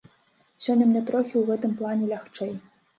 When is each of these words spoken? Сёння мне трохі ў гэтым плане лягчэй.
Сёння 0.67 0.87
мне 0.89 1.05
трохі 1.11 1.31
ў 1.37 1.43
гэтым 1.53 1.79
плане 1.85 2.13
лягчэй. 2.17 2.61